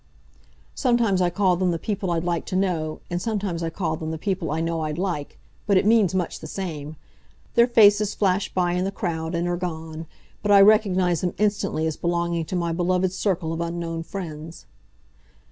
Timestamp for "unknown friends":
13.61-14.65